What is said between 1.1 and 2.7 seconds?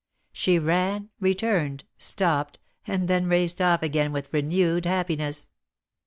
returned, stopped,